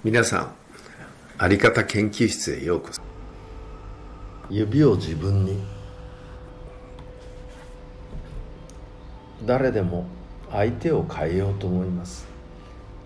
[0.00, 0.54] 皆さん
[1.38, 3.00] あり方研究室へようこそ。
[4.50, 5.62] 指を自分に。
[9.44, 10.06] 誰でも
[10.50, 12.26] 相手を変えようと思います。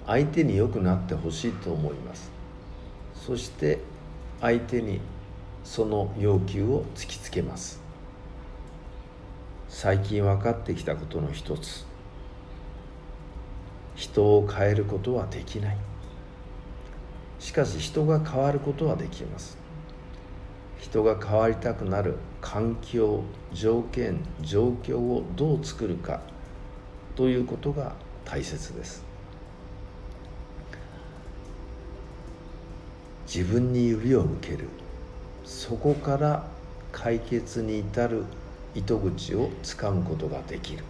[0.07, 2.31] 相手に良くなってほしいと思います。
[3.15, 3.81] そして
[4.41, 5.01] 相手に
[5.65, 7.83] その要求を突きつけます。
[9.69, 11.85] 最近分かってきたことの一つ。
[13.97, 15.77] 人を変えることはできない。
[17.47, 19.57] しかし人が変わることはできます。
[20.81, 23.23] 人が変わりたくなる環境
[23.53, 26.21] 条件状況をどう作るか
[27.15, 29.05] ということが大切です。
[33.33, 34.69] 自分に指を向ける。
[35.45, 36.49] そこから
[36.91, 38.25] 解決に至る
[38.75, 40.83] 糸口をつかむことができる。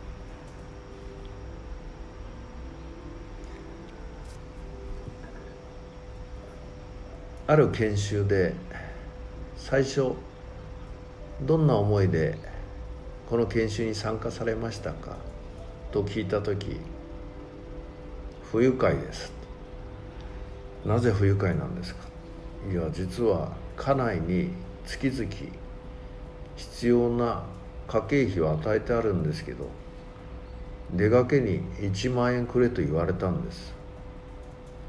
[7.49, 8.55] ある研修で
[9.57, 10.15] 最初
[11.43, 12.37] どんな思いで
[13.31, 15.17] この研修に参加されましたか？
[15.93, 16.81] と聞いた時
[18.51, 19.33] 不愉快です。
[20.85, 22.01] なぜ不愉快なんですか？
[22.69, 24.51] いや実は家内に
[24.85, 25.31] 月々
[26.57, 27.45] 必要な
[27.87, 29.69] 家計費を与えてあるんですけど
[30.95, 33.73] 出かけに1万円くれと言われたんです。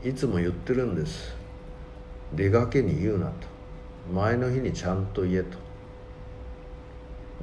[0.03, 1.38] いつも言ってるんです。
[2.33, 3.33] 出かけに言うなと。
[4.14, 5.58] 前の日にちゃんと言えと。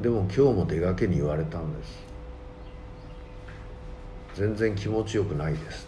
[0.01, 2.05] でも今日も出かけに言われたんです。
[4.35, 5.87] 全然気持ちよくないです。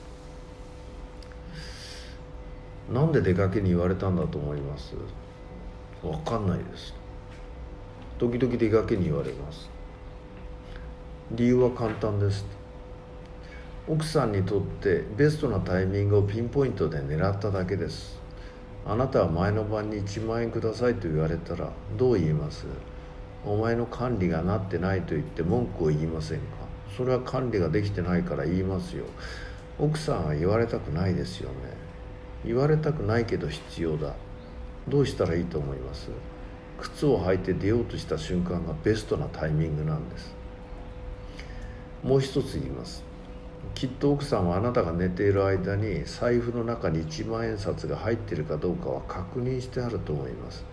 [2.93, 4.95] なんで出かけに言われたんだと思います？
[6.03, 6.95] 分かんないです。
[8.19, 9.69] 時々出かけに言われます。
[11.33, 12.47] 理由は簡単です。
[13.89, 18.21] 奥さんにとってベストなタイミングをピンポイントで狙っただけです。
[18.89, 22.67] あなたは前の晩に1万円くださいと言われたらどう言います？
[23.45, 26.45] お前の管理がなってないと言って文句を言いませんか？
[26.97, 29.05] それは管理ができてないから言いますよ。
[29.79, 31.57] 奥さんは言われたくないですよね。
[32.45, 34.15] 言われたくないけど必要だ。
[34.89, 36.09] どうしたらいいと思います？
[36.79, 40.35] 靴を履いて出ようとした瞬間がベストなタイミングなんです。
[42.05, 43.03] もう一つ言います。
[43.75, 50.65] きっと奥さんはあなたが寝ている間に財布の中に1万円札が入っているかどうかは確認してあると思います。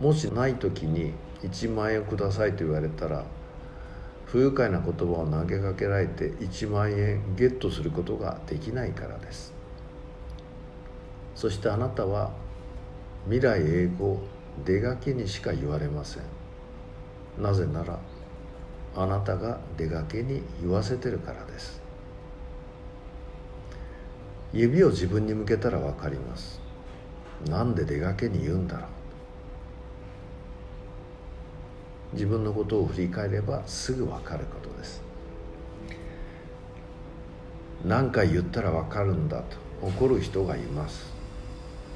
[0.00, 1.12] もしない時に
[1.42, 3.24] 1万円くださいと言われたら
[4.24, 9.52] 不愉快な言葉を投げかけられて1万円ゲットすることができないからです。
[11.34, 12.30] そしてあなたは
[13.24, 14.20] 未来英語
[14.64, 16.22] 出がけにしか言われません。
[17.38, 17.98] なぜなら
[18.96, 21.79] あなたが出がけに言わせてるからです。
[24.52, 26.60] 指を自分に向けたら分かります。
[27.46, 28.86] なんで出がけに言うんだろう。
[32.14, 35.02] 自分のことを振り返ればすぐ分かることです。
[37.84, 39.56] 何回言ったら分かるんだと
[39.86, 41.12] 怒る人がいます。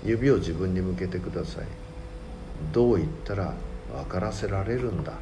[0.04, 1.66] 指を自分に向けてください。
[2.72, 3.54] どう言ったら
[3.92, 5.12] 分からせられるんだ。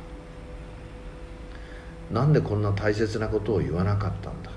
[2.13, 4.51] なんでこんな大切なことを言わなかったんだ。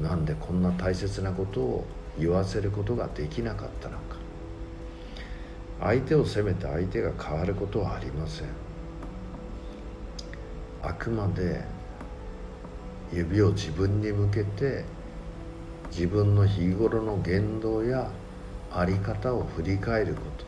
[0.00, 1.84] なんでこんな大切なことを
[2.18, 4.16] 言わせることができなかったのか。
[5.80, 8.46] 相手を責めて相手が変わることはありません。
[10.82, 11.62] あくまで
[13.12, 14.84] 指を自分に向けて
[15.90, 18.10] 自分の日頃の言動や
[18.74, 20.44] 在り方を振り返ること。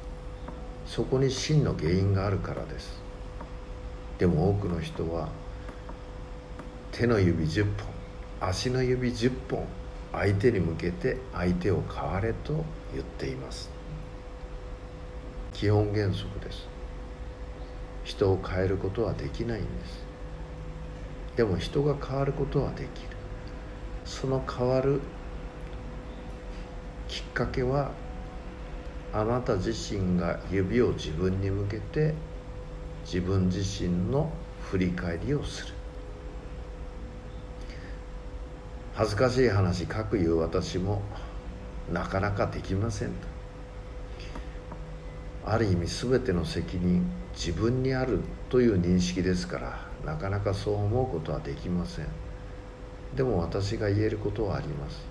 [0.87, 3.03] そこに真の原因があるからです。
[4.19, 5.29] でも多くの人は
[6.93, 7.94] 手の指10本
[8.41, 9.67] 足の指10本
[10.13, 13.71] 相手に向けて相手を変われと言っています。
[15.53, 16.69] 基本原則です。
[18.05, 20.05] 人を変えることはできないんです。
[21.37, 23.09] でも人が変わることはできる。
[24.05, 25.01] その変わる
[27.09, 27.93] きっかけは
[29.13, 32.15] あなた自身が指を自分に向けて
[33.05, 34.31] 自分自身の
[34.61, 35.75] 振り返りをする。
[38.97, 41.03] 恥ずかしい話かくいう私も
[41.93, 43.15] なかなかできませんと。
[45.45, 47.05] ある意味全ての責任
[47.35, 52.07] 自分にあるという認識ですからなかなかそう思うことはできません。
[53.17, 55.05] でも私が言えることはあります。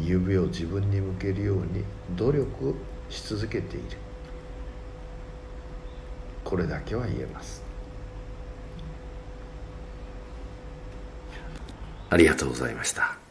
[0.00, 1.84] 指を自分に向けるように
[2.16, 2.74] 努力
[3.08, 3.96] し続けている。
[6.44, 7.67] これだけは言えます。
[12.10, 13.27] ありがとうございました。